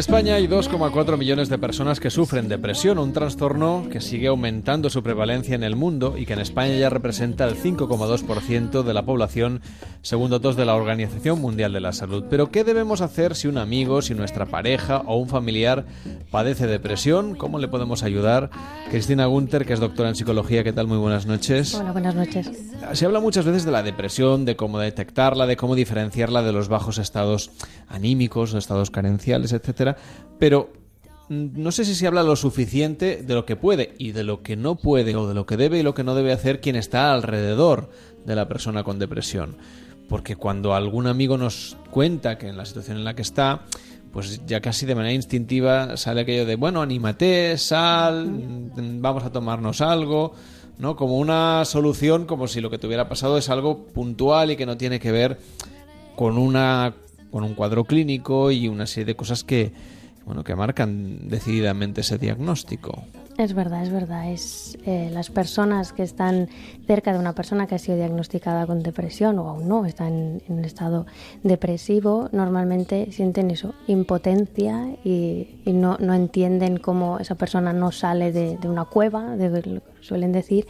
España 0.00 0.36
hay 0.36 0.46
2,4 0.46 1.18
millones 1.18 1.50
de 1.50 1.58
personas 1.58 2.00
que 2.00 2.08
sufren 2.08 2.48
depresión, 2.48 2.98
un 2.98 3.12
trastorno 3.12 3.86
que 3.92 4.00
sigue 4.00 4.28
aumentando 4.28 4.88
su 4.88 5.02
prevalencia 5.02 5.54
en 5.54 5.62
el 5.62 5.76
mundo 5.76 6.14
y 6.16 6.24
que 6.24 6.32
en 6.32 6.38
España 6.38 6.74
ya 6.74 6.88
representa 6.88 7.44
el 7.44 7.54
5,2% 7.54 8.82
de 8.82 8.94
la 8.94 9.04
población, 9.04 9.60
según 10.00 10.30
datos 10.30 10.56
de 10.56 10.64
la 10.64 10.74
Organización 10.74 11.38
Mundial 11.38 11.74
de 11.74 11.80
la 11.80 11.92
Salud. 11.92 12.24
Pero, 12.30 12.50
¿qué 12.50 12.64
debemos 12.64 13.02
hacer 13.02 13.36
si 13.36 13.46
un 13.46 13.58
amigo, 13.58 14.00
si 14.00 14.14
nuestra 14.14 14.46
pareja 14.46 15.02
o 15.04 15.18
un 15.18 15.28
familiar 15.28 15.84
padece 16.30 16.66
depresión? 16.66 17.34
¿Cómo 17.34 17.58
le 17.58 17.68
podemos 17.68 18.02
ayudar? 18.02 18.48
Cristina 18.88 19.26
Gunter, 19.26 19.66
que 19.66 19.74
es 19.74 19.80
doctora 19.80 20.08
en 20.08 20.14
psicología, 20.14 20.64
¿qué 20.64 20.72
tal? 20.72 20.86
Muy 20.86 20.96
buenas 20.96 21.26
noches. 21.26 21.74
Hola, 21.74 21.92
buenas 21.92 22.14
noches. 22.14 22.50
Se 22.94 23.04
habla 23.04 23.20
muchas 23.20 23.44
veces 23.44 23.66
de 23.66 23.70
la 23.70 23.82
depresión, 23.82 24.46
de 24.46 24.56
cómo 24.56 24.78
detectarla, 24.78 25.46
de 25.46 25.58
cómo 25.58 25.74
diferenciarla 25.74 26.42
de 26.42 26.52
los 26.52 26.68
bajos 26.68 26.96
estados 26.96 27.50
anímicos, 27.90 28.54
estados 28.54 28.90
carenciales, 28.90 29.52
etcétera, 29.52 29.89
pero 30.38 30.72
no 31.30 31.70
sé 31.70 31.84
si 31.84 31.94
se 31.94 32.08
habla 32.08 32.24
lo 32.24 32.34
suficiente 32.34 33.22
de 33.22 33.34
lo 33.34 33.46
que 33.46 33.54
puede 33.54 33.94
y 33.98 34.10
de 34.10 34.24
lo 34.24 34.42
que 34.42 34.56
no 34.56 34.74
puede 34.74 35.14
o 35.14 35.28
de 35.28 35.34
lo 35.34 35.46
que 35.46 35.56
debe 35.56 35.78
y 35.78 35.82
lo 35.84 35.94
que 35.94 36.02
no 36.02 36.16
debe 36.16 36.32
hacer 36.32 36.60
quien 36.60 36.74
está 36.74 37.12
alrededor 37.12 37.88
de 38.26 38.34
la 38.34 38.48
persona 38.48 38.82
con 38.82 38.98
depresión. 38.98 39.56
Porque 40.08 40.34
cuando 40.34 40.74
algún 40.74 41.06
amigo 41.06 41.38
nos 41.38 41.76
cuenta 41.90 42.36
que 42.36 42.48
en 42.48 42.56
la 42.56 42.64
situación 42.64 42.96
en 42.96 43.04
la 43.04 43.14
que 43.14 43.22
está, 43.22 43.62
pues 44.12 44.44
ya 44.44 44.60
casi 44.60 44.86
de 44.86 44.96
manera 44.96 45.14
instintiva 45.14 45.96
sale 45.96 46.22
aquello 46.22 46.46
de, 46.46 46.56
bueno, 46.56 46.82
anímate, 46.82 47.56
sal, 47.58 48.26
mm, 48.26 49.00
vamos 49.00 49.22
a 49.22 49.30
tomarnos 49.30 49.80
algo, 49.80 50.34
¿no? 50.78 50.96
Como 50.96 51.16
una 51.18 51.64
solución, 51.64 52.26
como 52.26 52.48
si 52.48 52.60
lo 52.60 52.70
que 52.70 52.78
te 52.78 52.88
hubiera 52.88 53.08
pasado 53.08 53.38
es 53.38 53.48
algo 53.50 53.84
puntual 53.86 54.50
y 54.50 54.56
que 54.56 54.66
no 54.66 54.76
tiene 54.76 54.98
que 54.98 55.12
ver 55.12 55.38
con 56.16 56.38
una 56.38 56.92
con 57.30 57.44
un 57.44 57.54
cuadro 57.54 57.84
clínico 57.84 58.50
y 58.50 58.68
una 58.68 58.86
serie 58.86 59.06
de 59.06 59.16
cosas 59.16 59.44
que 59.44 59.72
bueno 60.26 60.44
que 60.44 60.54
marcan 60.54 61.28
decididamente 61.28 62.02
ese 62.02 62.18
diagnóstico. 62.18 63.04
Es 63.40 63.54
verdad, 63.54 63.82
es 63.82 63.90
verdad. 63.90 64.30
Es 64.30 64.76
eh, 64.84 65.08
las 65.14 65.30
personas 65.30 65.94
que 65.94 66.02
están 66.02 66.50
cerca 66.86 67.12
de 67.14 67.18
una 67.18 67.34
persona 67.34 67.66
que 67.66 67.74
ha 67.74 67.78
sido 67.78 67.96
diagnosticada 67.96 68.66
con 68.66 68.82
depresión 68.82 69.38
o 69.38 69.48
aún 69.48 69.66
no 69.66 69.86
están 69.86 70.42
en 70.46 70.58
un 70.58 70.64
estado 70.66 71.06
depresivo, 71.42 72.28
normalmente 72.32 73.10
sienten 73.12 73.50
eso, 73.50 73.72
impotencia 73.86 74.88
y, 75.04 75.48
no, 75.64 75.96
no, 75.98 76.12
entienden 76.12 76.76
cómo 76.76 77.18
esa 77.18 77.34
persona 77.34 77.72
no 77.72 77.92
sale 77.92 78.30
de, 78.30 78.58
de 78.58 78.68
una 78.68 78.84
cueva, 78.84 79.36
de, 79.36 79.80
suelen 80.00 80.32
decir, 80.32 80.66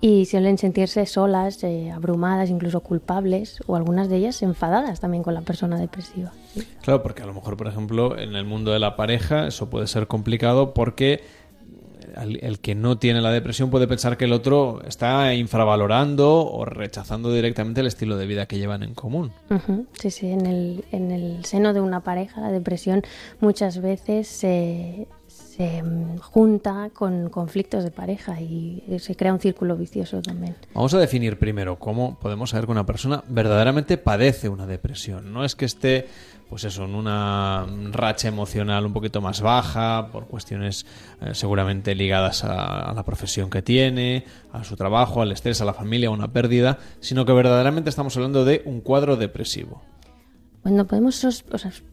y 0.00 0.26
suelen 0.26 0.58
sentirse 0.58 1.06
solas, 1.06 1.62
eh, 1.64 1.90
abrumadas, 1.90 2.50
incluso 2.50 2.80
culpables 2.80 3.58
o 3.66 3.76
algunas 3.76 4.08
de 4.08 4.16
ellas 4.16 4.42
enfadadas 4.42 5.00
también 5.00 5.22
con 5.22 5.34
la 5.34 5.40
persona 5.40 5.78
depresiva. 5.78 6.32
Claro, 6.82 7.02
porque 7.02 7.22
a 7.22 7.26
lo 7.26 7.34
mejor, 7.34 7.56
por 7.56 7.66
ejemplo, 7.66 8.18
en 8.18 8.36
el 8.36 8.44
mundo 8.44 8.72
de 8.72 8.78
la 8.78 8.96
pareja 8.96 9.46
eso 9.46 9.70
puede 9.70 9.86
ser 9.86 10.06
complicado 10.06 10.74
porque 10.74 11.22
el, 12.16 12.60
que 12.60 12.74
no 12.74 12.98
tiene 12.98 13.20
la 13.20 13.30
depresión 13.30 13.70
puede 13.70 13.86
pensar 13.86 14.16
que 14.16 14.24
el 14.24 14.32
otro 14.32 14.82
está 14.86 15.34
infravalorando 15.34 16.46
o 16.46 16.64
rechazando 16.64 17.32
directamente 17.32 17.80
el 17.80 17.86
estilo 17.86 18.16
de 18.16 18.26
vida 18.26 18.46
que 18.46 18.58
llevan 18.58 18.82
en 18.82 18.94
común. 18.94 19.32
Sí, 20.00 20.10
sí, 20.10 20.30
en 20.30 20.46
el, 20.46 20.84
en 20.92 21.10
el 21.10 21.44
seno 21.44 21.72
de 21.74 21.80
una 21.80 22.00
pareja 22.00 22.40
la 22.40 22.50
depresión 22.50 23.02
muchas 23.40 23.80
veces 23.80 24.28
se, 24.28 25.08
se 25.56 25.82
mm, 25.82 26.18
junta 26.18 26.90
con 26.92 27.30
conflictos 27.30 27.82
de 27.82 27.90
pareja 27.90 28.40
y 28.40 28.82
se 28.98 29.16
crea 29.16 29.32
un 29.32 29.40
círculo 29.40 29.76
vicioso 29.76 30.20
también. 30.20 30.54
Vamos 30.74 30.92
a 30.94 30.98
definir 30.98 31.38
primero 31.38 31.78
cómo 31.78 32.18
podemos 32.18 32.50
saber 32.50 32.66
que 32.66 32.72
una 32.72 32.86
persona 32.86 33.24
verdaderamente 33.28 33.96
padece 33.96 34.48
una 34.48 34.66
depresión. 34.66 35.32
No 35.32 35.44
es 35.44 35.56
que 35.56 35.64
esté, 35.64 36.08
pues 36.50 36.64
eso, 36.64 36.84
en 36.84 36.94
una 36.94 37.66
racha 37.90 38.28
emocional 38.28 38.84
un 38.84 38.92
poquito 38.92 39.20
más 39.20 39.40
baja, 39.40 40.08
por 40.12 40.26
cuestiones 40.26 40.84
eh, 41.22 41.30
seguramente 41.32 41.94
ligadas 41.94 42.44
a, 42.44 42.92
la 42.94 43.02
profesión 43.04 43.48
que 43.48 43.62
tiene, 43.62 44.24
a 44.52 44.62
su 44.62 44.76
trabajo, 44.76 45.22
al 45.22 45.32
estrés, 45.32 45.60
a 45.60 45.64
la 45.64 45.74
familia, 45.74 46.08
a 46.08 46.12
una 46.12 46.28
pérdida, 46.28 46.78
sino 47.00 47.24
que 47.24 47.32
verdaderamente 47.32 47.88
estamos 47.88 48.14
hablando 48.16 48.44
de 48.44 48.62
un 48.66 48.80
cuadro 48.80 49.16
depresivo. 49.16 49.82
Bueno, 50.66 50.84
podemos 50.84 51.24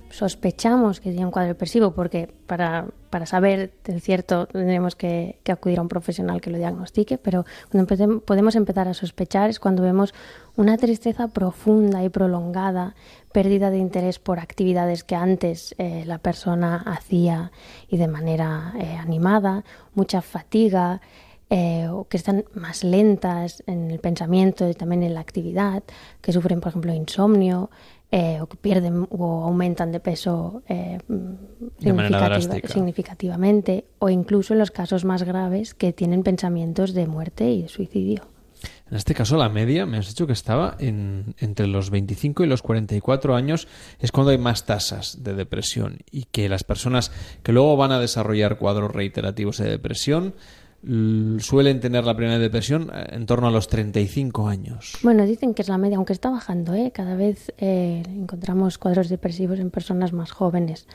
sospechamos 0.10 1.00
que 1.00 1.12
tiene 1.12 1.28
un 1.28 1.32
cuadro 1.32 1.50
depresivo 1.50 1.92
porque 1.94 2.28
para, 2.48 2.88
para 3.12 3.28
saber 3.28 3.72
de 3.84 4.00
cierto 4.00 4.48
tendremos 4.48 4.96
que, 4.96 5.38
acudir 5.48 5.78
a 5.78 5.84
un 5.84 5.90
profesional 5.90 6.42
que 6.42 6.50
lo 6.50 6.58
diagnostique, 6.58 7.20
pero 7.20 7.46
cuando 7.70 8.22
podemos 8.26 8.56
empezar 8.56 8.88
a 8.88 8.96
sospechar 8.96 9.52
es 9.52 9.60
cuando 9.60 9.84
vemos 9.84 10.16
una 10.56 10.76
tristeza 10.78 11.28
profunda 11.28 12.04
y 12.04 12.10
prolongada, 12.10 12.96
pérdida 13.32 13.70
de 13.70 13.78
interés 13.78 14.18
por 14.18 14.40
actividades 14.40 15.04
que 15.04 15.14
antes 15.14 15.76
eh, 15.78 16.04
la 16.08 16.18
persona 16.18 16.78
hacía 16.78 17.52
y 17.90 17.98
de 17.98 18.08
manera 18.08 18.74
eh, 18.80 18.98
animada, 19.00 19.64
mucha 19.94 20.24
fatiga, 20.24 21.00
eh, 21.56 21.88
o 21.88 22.08
que 22.08 22.18
están 22.18 22.46
más 22.56 22.84
lentas 22.84 23.62
en 23.68 23.92
el 23.92 24.00
pensamiento 24.00 24.68
y 24.68 24.74
también 24.74 25.04
en 25.04 25.14
la 25.14 25.20
actividad, 25.20 25.84
que 26.20 26.34
sufren, 26.34 26.60
por 26.60 26.70
ejemplo, 26.70 26.92
insomnio, 26.96 27.70
eh, 28.13 28.38
o 28.41 28.46
que 28.46 28.62
pierden 28.62 29.09
o 29.09 29.41
aumentan 29.41 29.90
de 29.90 29.97
peso 29.97 30.62
eh, 30.69 31.01
significativamente, 31.81 33.90
o 33.97 34.13
incluso 34.13 34.53
en 34.53 34.59
los 34.59 34.69
casos 34.69 35.03
más 35.03 35.24
graves 35.24 35.74
que 35.74 35.94
tienen 35.94 36.22
pensamientos 36.22 36.94
de 36.94 37.07
muerte 37.07 37.50
y 37.50 37.63
de 37.63 37.69
suicidio. 37.69 38.22
En 38.91 38.97
este 38.97 39.16
caso, 39.16 39.35
la 39.35 39.50
media, 39.50 39.88
me 39.88 39.97
has 39.97 40.09
dicho 40.09 40.28
que 40.28 40.34
estaba 40.34 40.75
en, 40.78 41.34
entre 41.40 41.66
los 41.66 41.90
25 41.90 42.44
y 42.44 42.47
los 42.47 42.62
44 42.62 43.35
años, 43.35 43.68
es 43.97 44.12
cuando 44.12 44.30
hay 44.30 44.38
más 44.38 44.68
tasas 44.68 45.24
de 45.24 45.34
depresión 45.34 45.97
y 46.12 46.25
que 46.25 46.50
las 46.50 46.63
personas 46.63 47.12
que 47.41 47.51
luego 47.51 47.75
van 47.78 47.94
a 47.94 48.00
desarrollar 48.00 48.59
cuadros 48.59 48.91
reiterativos 48.91 49.57
de 49.57 49.72
depresión 49.72 50.35
suelen 51.40 51.80
tener 51.80 52.04
la 52.04 52.16
primera 52.16 52.40
depresión 52.40 52.92
eh, 52.94 53.06
en 53.12 53.26
torno 53.26 53.48
a 53.48 53.52
los 53.52 53.68
35 53.68 54.48
años. 54.48 54.98
Bueno, 55.02 55.26
dicen 55.26 55.54
que 55.54 55.62
es 55.62 55.70
la 55.70 55.78
media, 55.78 55.98
aunque 55.98 56.14
está 56.14 56.30
bajando, 56.30 56.74
¿eh? 56.74 56.92
cada 56.94 57.16
vez 57.16 57.54
eh, 57.58 58.04
encontramos 58.08 58.78
cuadros 58.78 59.10
depresivos 59.10 59.60
en 59.60 59.72
personas 59.72 60.12
más 60.14 60.32
jóvenes, 60.32 60.88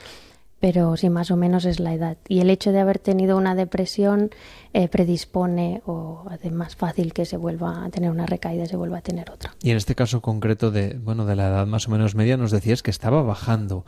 pero 0.60 0.96
sí, 0.96 1.08
más 1.08 1.30
o 1.30 1.36
menos 1.36 1.64
es 1.64 1.80
la 1.80 1.94
edad. 1.94 2.18
Y 2.28 2.40
el 2.40 2.50
hecho 2.50 2.72
de 2.72 2.80
haber 2.80 2.98
tenido 2.98 3.36
una 3.36 3.54
depresión 3.54 4.30
eh, 4.72 4.88
predispone 4.88 5.82
o 5.86 6.24
hace 6.28 6.50
más 6.50 6.76
fácil 6.76 7.12
que 7.12 7.24
se 7.24 7.36
vuelva 7.36 7.84
a 7.84 7.90
tener 7.90 8.10
una 8.10 8.26
recaída, 8.26 8.66
se 8.66 8.76
vuelva 8.76 8.98
a 8.98 9.02
tener 9.02 9.30
otra. 9.30 9.54
Y 9.62 9.70
en 9.70 9.76
este 9.76 9.94
caso 9.94 10.20
concreto 10.20 10.70
de, 10.70 10.98
bueno, 10.98 11.26
de 11.26 11.36
la 11.36 11.48
edad 11.48 11.66
más 11.66 11.88
o 11.88 11.90
menos 11.92 12.14
media, 12.14 12.36
nos 12.36 12.50
decías 12.50 12.82
que 12.82 12.90
estaba 12.90 13.22
bajando. 13.22 13.84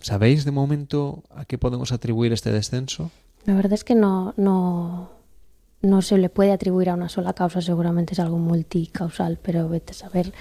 ¿Sabéis 0.00 0.44
de 0.44 0.50
momento 0.50 1.22
a 1.30 1.44
qué 1.46 1.58
podemos 1.58 1.92
atribuir 1.92 2.32
este 2.32 2.52
descenso? 2.52 3.10
La 3.44 3.54
verdad 3.54 3.72
es 3.72 3.84
que 3.84 3.94
no, 3.94 4.34
no, 4.36 5.10
no 5.82 6.00
se 6.00 6.16
le 6.16 6.28
puede 6.28 6.52
atribuir 6.52 6.90
a 6.90 6.94
una 6.94 7.08
sola 7.08 7.32
causa, 7.32 7.60
seguramente 7.60 8.14
es 8.14 8.20
algo 8.20 8.38
multicausal, 8.38 9.38
pero 9.42 9.68
vete 9.68 9.92
a 9.92 9.94
saber 9.94 10.32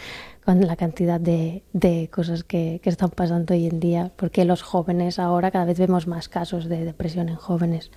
con 0.45 0.65
la 0.65 0.75
cantidad 0.75 1.19
de, 1.19 1.63
de 1.73 2.09
cosas 2.11 2.43
que, 2.43 2.79
que, 2.83 2.89
están 2.89 3.09
pasando 3.09 3.53
hoy 3.53 3.67
en 3.67 3.79
día, 3.79 4.11
porque 4.15 4.45
los 4.45 4.61
jóvenes 4.61 5.19
ahora 5.19 5.51
cada 5.51 5.65
vez 5.65 5.77
vemos 5.77 6.07
más 6.07 6.29
casos 6.29 6.69
de 6.69 6.85
depresión 6.85 7.29
en 7.29 7.35
jóvenes. 7.35 7.91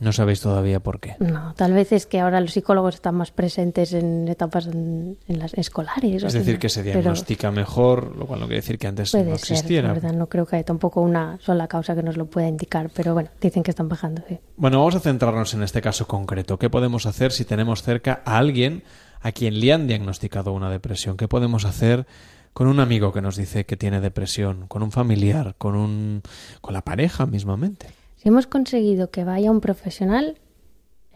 No 0.00 0.12
sabéis 0.12 0.40
todavía 0.40 0.80
por 0.80 0.98
qué. 0.98 1.16
No, 1.18 1.52
tal 1.54 1.74
vez 1.74 1.92
es 1.92 2.06
que 2.06 2.20
ahora 2.20 2.40
los 2.40 2.52
psicólogos 2.52 2.94
están 2.94 3.16
más 3.16 3.30
presentes 3.30 3.92
en 3.92 4.28
etapas 4.28 4.66
en, 4.66 5.18
las 5.28 5.52
escolares. 5.52 6.22
Es 6.22 6.32
decir, 6.32 6.58
que 6.58 6.70
se 6.70 6.82
diagnostica 6.82 7.50
mejor, 7.50 8.16
lo 8.16 8.26
cual 8.26 8.40
no 8.40 8.46
quiere 8.46 8.62
decir 8.62 8.78
que 8.78 8.86
antes 8.86 9.14
no 9.14 9.34
existiera. 9.34 9.92
Ser, 9.92 10.00
verdad, 10.00 10.16
no 10.16 10.26
creo 10.28 10.46
que 10.46 10.56
haya 10.56 10.64
tampoco 10.64 11.02
una 11.02 11.38
sola 11.40 11.68
causa 11.68 11.94
que 11.94 12.02
nos 12.02 12.16
lo 12.16 12.24
pueda 12.26 12.48
indicar, 12.48 12.90
pero 12.94 13.12
bueno, 13.12 13.28
dicen 13.42 13.62
que 13.62 13.72
están 13.72 13.90
bajando. 13.90 14.22
Sí. 14.26 14.38
Bueno, 14.56 14.78
vamos 14.78 14.94
a 14.94 15.00
centrarnos 15.00 15.52
en 15.52 15.62
este 15.62 15.82
caso 15.82 16.06
concreto. 16.06 16.58
¿Qué 16.58 16.70
podemos 16.70 17.04
hacer 17.04 17.30
si 17.30 17.44
tenemos 17.44 17.82
cerca 17.82 18.22
a 18.24 18.38
alguien 18.38 18.82
a 19.20 19.32
quien 19.32 19.60
le 19.60 19.70
han 19.70 19.86
diagnosticado 19.86 20.52
una 20.52 20.70
depresión? 20.70 21.18
¿Qué 21.18 21.28
podemos 21.28 21.66
hacer? 21.66 22.06
con 22.52 22.66
un 22.66 22.80
amigo 22.80 23.12
que 23.12 23.20
nos 23.20 23.36
dice 23.36 23.64
que 23.64 23.76
tiene 23.76 24.00
depresión, 24.00 24.66
con 24.66 24.82
un 24.82 24.90
familiar, 24.90 25.54
con 25.56 25.76
un 25.76 26.22
con 26.60 26.74
la 26.74 26.82
pareja 26.82 27.24
mismamente. 27.24 27.99
Si 28.20 28.28
hemos 28.28 28.46
conseguido 28.46 29.10
que 29.10 29.24
vaya 29.24 29.50
un 29.50 29.62
profesional, 29.62 30.36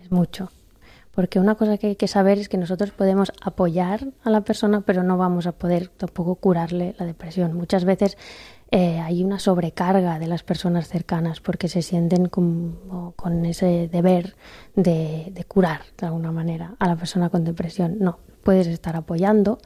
es 0.00 0.10
mucho. 0.10 0.50
Porque 1.10 1.38
una 1.38 1.54
cosa 1.54 1.76
que 1.76 1.88
hay 1.88 1.96
que 1.96 2.08
saber 2.08 2.38
es 2.38 2.48
que 2.48 2.56
nosotros 2.56 2.92
podemos 2.92 3.30
apoyar 3.42 4.06
a 4.22 4.30
la 4.30 4.40
persona, 4.40 4.80
pero 4.80 5.02
no 5.02 5.18
vamos 5.18 5.46
a 5.46 5.52
poder 5.52 5.88
tampoco 5.88 6.36
curarle 6.36 6.94
la 6.98 7.04
depresión. 7.04 7.52
Muchas 7.52 7.84
veces 7.84 8.16
eh, 8.70 9.00
hay 9.00 9.22
una 9.22 9.38
sobrecarga 9.38 10.18
de 10.18 10.28
las 10.28 10.44
personas 10.44 10.88
cercanas 10.88 11.40
porque 11.40 11.68
se 11.68 11.82
sienten 11.82 12.30
con, 12.30 13.12
con 13.16 13.44
ese 13.44 13.86
deber 13.92 14.34
de, 14.74 15.44
curar 15.46 15.82
de 15.98 16.06
alguna 16.06 16.32
manera 16.32 16.74
a 16.78 16.88
la 16.88 16.96
persona 16.96 17.28
con 17.28 17.44
depresión. 17.44 17.98
No, 18.00 18.18
puedes 18.42 18.66
estar 18.66 18.96
apoyando. 18.96 19.58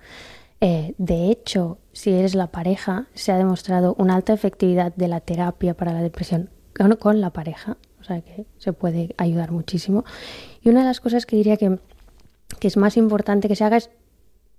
Eh, 0.61 0.96
de 0.99 1.31
hecho, 1.31 1.79
si 1.93 2.11
eres 2.11 2.35
la 2.35 2.49
pareja, 2.49 3.06
se 3.14 3.31
ha 3.31 3.38
demostrado 3.38 3.94
una 3.96 4.17
alta 4.17 4.32
efectividad 4.32 4.93
de 4.96 5.06
la 5.06 5.20
terapia 5.20 5.75
para 5.75 5.93
la 5.93 6.02
depresión 6.02 6.50
con 6.99 7.21
la 7.21 7.31
pareja, 7.31 7.77
o 8.01 8.05
sea 8.05 8.21
que 8.21 8.47
se 8.59 8.73
puede 8.73 9.15
ayudar 9.19 9.51
muchísimo. 9.51 10.05
Y 10.63 10.69
una 10.69 10.81
de 10.81 10.87
las 10.87 11.01
cosas 11.01 11.27
que 11.27 11.37
diría 11.37 11.57
que, 11.57 11.79
que 12.59 12.69
es 12.69 12.77
más 12.77 12.97
importante 12.97 13.49
que 13.49 13.57
se 13.57 13.65
haga 13.65 13.77
es 13.77 13.91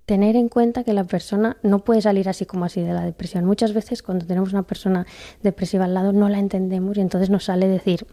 tener 0.06 0.36
en 0.36 0.48
cuenta 0.48 0.82
que 0.82 0.92
la 0.92 1.04
persona 1.04 1.56
no 1.62 1.80
puede 1.80 2.02
salir 2.02 2.28
así 2.28 2.44
como 2.44 2.64
así 2.64 2.80
de 2.82 2.92
la 2.92 3.04
depresión. 3.04 3.44
Muchas 3.44 3.72
veces 3.72 4.02
cuando 4.02 4.26
tenemos 4.26 4.52
una 4.52 4.64
persona 4.64 5.06
depresiva 5.42 5.84
al 5.84 5.94
lado 5.94 6.12
no 6.12 6.28
la 6.28 6.38
entendemos 6.38 6.96
y 6.96 7.00
entonces 7.00 7.30
nos 7.30 7.44
sale 7.44 7.68
decir, 7.68 8.06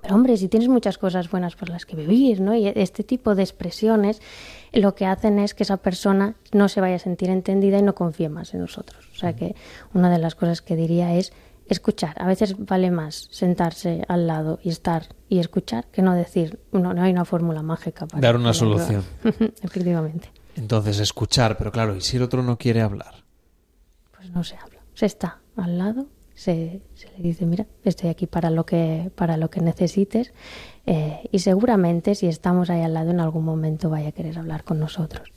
pero 0.00 0.14
hombre, 0.14 0.36
si 0.36 0.48
tienes 0.48 0.68
muchas 0.68 0.98
cosas 0.98 1.30
buenas 1.30 1.56
por 1.56 1.68
las 1.68 1.84
que 1.84 1.96
vivir, 1.96 2.40
¿no? 2.40 2.54
Y 2.54 2.68
este 2.68 3.02
tipo 3.02 3.34
de 3.34 3.42
expresiones 3.42 4.22
lo 4.72 4.94
que 4.94 5.04
hacen 5.04 5.38
es 5.38 5.54
que 5.54 5.64
esa 5.64 5.78
persona 5.78 6.36
no 6.52 6.68
se 6.68 6.80
vaya 6.80 6.96
a 6.96 7.00
sentir 7.00 7.28
entendida 7.28 7.78
y 7.78 7.82
no 7.82 7.94
confíe 7.94 8.28
más 8.28 8.54
en 8.54 8.60
nosotros. 8.60 9.06
O 9.12 9.16
sea 9.16 9.34
que 9.34 9.54
una 9.94 10.10
de 10.10 10.18
las 10.18 10.34
cosas 10.34 10.62
que 10.62 10.76
diría 10.76 11.14
es 11.14 11.32
escuchar. 11.68 12.14
A 12.20 12.26
veces 12.26 12.56
vale 12.58 12.90
más 12.90 13.28
sentarse 13.30 14.02
al 14.08 14.26
lado 14.26 14.58
y 14.62 14.70
estar 14.70 15.14
y 15.28 15.38
escuchar 15.38 15.86
que 15.92 16.02
no 16.02 16.14
decir, 16.14 16.60
no, 16.72 16.94
no 16.94 17.02
hay 17.02 17.12
una 17.12 17.24
fórmula 17.24 17.62
mágica 17.62 18.06
para 18.06 18.20
dar 18.20 18.36
una 18.36 18.52
solución. 18.52 19.04
Efectivamente. 19.62 20.30
Entonces, 20.56 21.00
escuchar, 21.00 21.58
pero 21.58 21.70
claro, 21.70 21.96
¿y 21.96 22.00
si 22.00 22.16
el 22.16 22.22
otro 22.22 22.42
no 22.42 22.56
quiere 22.56 22.80
hablar? 22.80 23.24
Pues 24.16 24.30
no 24.30 24.42
se 24.42 24.56
habla. 24.56 24.80
Se 24.94 25.06
está 25.06 25.40
al 25.56 25.76
lado, 25.76 26.06
se, 26.34 26.82
se 26.94 27.10
le 27.16 27.22
dice, 27.22 27.46
mira, 27.46 27.66
estoy 27.84 28.10
aquí 28.10 28.26
para 28.26 28.50
lo 28.50 28.64
que, 28.64 29.10
para 29.14 29.36
lo 29.36 29.50
que 29.50 29.60
necesites. 29.60 30.32
Eh, 30.86 31.28
y 31.32 31.40
seguramente 31.40 32.14
si 32.14 32.26
estamos 32.26 32.70
ahí 32.70 32.82
al 32.82 32.94
lado 32.94 33.10
en 33.10 33.20
algún 33.20 33.44
momento 33.44 33.90
vaya 33.90 34.08
a 34.08 34.12
querer 34.12 34.38
hablar 34.38 34.62
con 34.62 34.78
nosotros. 34.78 35.28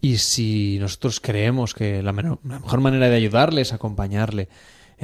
Y 0.00 0.18
si 0.18 0.78
nosotros 0.78 1.20
creemos 1.20 1.72
que 1.72 2.02
la, 2.02 2.12
mejor 2.12 2.80
manera 2.80 3.08
de 3.08 3.16
ayudarle 3.16 3.62
es 3.62 3.72
acompañarle 3.72 4.48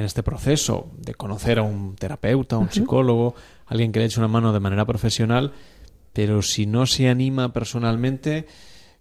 en 0.00 0.06
este 0.06 0.22
proceso 0.22 0.90
de 0.98 1.14
conocer 1.14 1.58
a 1.58 1.62
un 1.62 1.94
terapeuta, 1.94 2.56
a 2.56 2.58
un 2.58 2.70
psicólogo, 2.70 3.34
alguien 3.66 3.92
que 3.92 4.00
le 4.00 4.06
eche 4.06 4.18
una 4.18 4.28
mano 4.28 4.52
de 4.52 4.60
manera 4.60 4.84
profesional, 4.84 5.52
pero 6.12 6.42
si 6.42 6.66
no 6.66 6.86
se 6.86 7.08
anima 7.08 7.52
personalmente, 7.52 8.46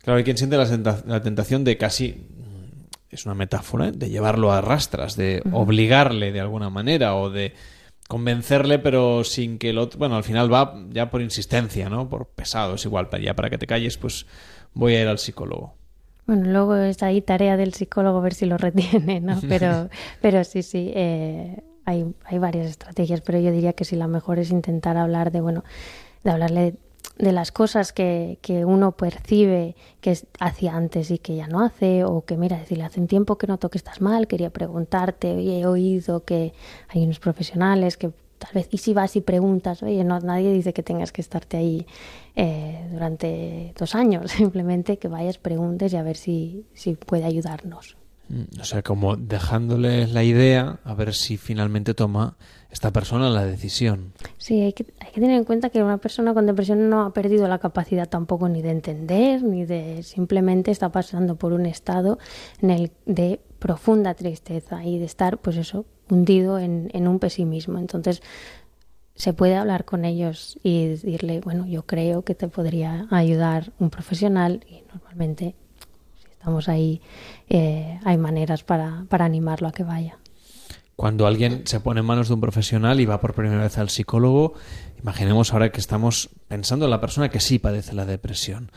Claro, 0.04 0.18
hay 0.18 0.24
quien 0.24 0.38
siente 0.38 0.58
la, 0.58 1.22
tentación 1.22 1.64
de 1.64 1.78
casi 1.78 2.14
mm, 2.14 2.88
es 3.12 3.26
una 3.26 3.36
metáfora, 3.36 3.92
de 3.92 4.10
llevarlo 4.10 4.52
a 4.52 4.62
rastras, 4.62 5.16
de 5.16 5.44
obligarle 5.52 6.32
de 6.32 6.40
alguna 6.40 6.70
manera 6.70 7.16
o 7.16 7.30
de 7.30 7.54
convencerle, 8.08 8.80
pero 8.80 9.24
sin 9.24 9.60
que 9.60 9.70
el 9.70 9.78
otro. 9.78 10.00
Bueno, 10.00 10.16
al 10.16 10.24
final 10.24 10.52
va 10.52 10.74
ya 10.90 11.10
por 11.10 11.22
insistencia, 11.22 11.90
¿no? 11.90 12.10
Por 12.10 12.28
pesado, 12.30 12.76
es 12.76 12.86
igual, 12.86 13.10
ya 13.22 13.36
para 13.36 13.50
que 13.50 13.58
te 13.58 13.68
calles, 13.68 13.98
pues 13.98 14.26
voy 14.74 14.96
a 14.96 15.02
ir 15.02 15.08
al 15.08 15.20
psicólogo. 15.20 15.76
Bueno, 16.30 16.46
luego 16.52 16.76
está 16.76 17.08
ahí 17.08 17.24
tarea 17.24 17.58
del 17.58 17.74
psicólogo 17.74 18.22
ver 18.22 18.36
si 18.36 18.46
lo 18.46 18.60
retiene, 18.60 19.20
¿no? 19.20 19.40
Pero, 19.50 19.90
pero 20.22 20.44
sí, 20.44 20.62
sí, 20.62 20.92
eh, 20.94 21.64
hay, 21.86 22.06
hay 22.24 22.38
varias 22.38 22.68
estrategias, 22.68 23.22
pero 23.22 23.40
yo 23.40 23.52
diría 23.52 23.74
que 23.74 23.84
sí, 23.84 23.96
la 23.96 24.08
mejor 24.08 24.38
es 24.38 24.52
intentar 24.52 24.96
hablar 24.96 25.32
de, 25.32 25.42
bueno, 25.42 25.64
de 26.24 26.30
hablarle 26.30 26.76
de 27.18 27.32
las 27.32 27.52
cosas 27.52 27.94
que, 27.94 28.38
que, 28.44 28.64
uno 28.64 28.92
percibe 28.92 29.76
que 30.02 30.20
hacía 30.40 30.76
antes 30.76 31.10
y 31.10 31.18
que 31.18 31.36
ya 31.36 31.48
no 31.48 31.62
hace, 31.66 32.04
o 32.04 32.24
que 32.24 32.38
mira, 32.38 32.60
decirle, 32.60 32.84
hace 32.84 33.00
un 33.00 33.08
tiempo 33.08 33.40
que 33.40 33.48
noto 33.48 33.72
que 33.72 33.80
estás 33.80 34.00
mal, 34.00 34.28
quería 34.28 34.52
preguntarte, 34.52 35.34
oye, 35.34 35.62
he 35.62 35.66
oído 35.66 36.26
que 36.26 36.54
hay 36.90 37.06
unos 37.06 37.20
profesionales 37.20 37.98
que 37.98 38.12
tal 38.40 38.52
vez, 38.54 38.68
y 38.72 38.80
si 38.80 38.94
vas 38.94 39.16
y 39.16 39.22
preguntas, 39.22 39.84
oye, 39.84 40.04
no, 40.04 40.20
nadie 40.20 40.52
dice 40.52 40.74
que 40.74 40.82
tengas 40.82 41.12
que 41.12 41.22
estarte 41.22 41.58
ahí 41.58 41.86
eh, 42.36 42.88
durante 42.92 43.74
dos 43.78 43.94
años, 43.94 44.32
simplemente 44.38 44.98
que 44.98 45.08
vayas, 45.08 45.38
preguntes 45.38 45.94
y 45.94 45.98
a 45.98 46.04
ver 46.04 46.18
si, 46.18 46.66
si 46.74 46.96
puede 46.96 47.26
ayudarnos. 47.26 47.98
Mm, 48.30 48.62
o 48.62 48.64
sea, 48.64 48.82
como 48.82 49.18
dejándole 49.18 50.08
la 50.08 50.24
idea 50.24 50.80
a 50.84 50.94
ver 50.94 51.14
si 51.14 51.38
finalmente 51.38 51.94
toma 51.94 52.38
esta 52.72 52.92
persona 52.92 53.30
la 53.30 53.44
decisión. 53.46 54.14
Sí, 54.38 54.62
hay 54.62 54.74
que, 54.74 54.86
hay 55.00 55.12
que 55.12 55.20
tener 55.20 55.38
en 55.38 55.44
cuenta 55.44 55.70
que 55.70 55.84
una 55.84 55.98
persona 55.98 56.34
con 56.34 56.46
depresión 56.46 56.90
no 56.90 57.02
ha 57.02 57.14
perdido 57.14 57.48
la 57.48 57.58
capacidad 57.58 58.08
tampoco 58.08 58.48
ni 58.48 58.62
de 58.62 58.70
entender, 58.70 59.44
ni 59.44 59.66
de 59.66 60.04
simplemente 60.04 60.72
está 60.72 60.92
pasando 60.92 61.36
por 61.36 61.54
un 61.54 61.66
estado 61.66 62.20
en 62.62 62.70
el 62.70 62.92
de 63.06 63.42
profunda 63.58 64.14
tristeza 64.14 64.86
y 64.86 65.00
de 65.00 65.06
estar, 65.06 65.40
pues 65.40 65.58
eso, 65.58 65.86
hundido 66.10 66.60
en, 66.60 66.90
en 66.94 67.08
un 67.08 67.20
pesimismo. 67.20 67.78
Entonces, 67.78 68.22
se 69.20 69.34
puede 69.34 69.58
hablar 69.58 69.84
con 69.84 70.06
ellos 70.06 70.58
y 70.64 70.88
decirle, 70.88 71.42
bueno, 71.42 71.68
yo 71.68 71.86
creo 71.86 72.22
que 72.22 72.36
te 72.36 72.48
podría 72.48 73.06
ayudar 73.12 73.74
un 73.78 73.90
profesional 73.90 74.66
y 74.66 74.82
normalmente 74.94 75.56
si 76.24 76.32
estamos 76.32 76.70
ahí, 76.70 77.02
eh, 77.50 78.00
hay 78.06 78.18
maneras 78.18 78.64
para, 78.64 79.06
para 79.10 79.26
animarlo 79.26 79.68
a 79.68 79.74
que 79.74 79.84
vaya. 79.84 80.18
Cuando 80.96 81.28
alguien 81.28 81.64
se 81.66 81.82
pone 81.82 82.00
en 82.00 82.06
manos 82.06 82.30
de 82.30 82.36
un 82.36 82.42
profesional 82.42 83.02
y 83.02 83.06
va 83.06 83.20
por 83.20 83.34
primera 83.34 83.62
vez 83.62 83.78
al 83.78 83.90
psicólogo, 83.90 84.54
imaginemos 85.02 85.52
ahora 85.52 85.70
que 85.70 85.82
estamos 85.82 86.30
pensando 86.48 86.86
en 86.86 86.92
la 86.92 87.02
persona 87.02 87.28
que 87.28 87.42
sí 87.42 87.60
padece 87.60 87.94
la 87.94 88.06
depresión, 88.06 88.72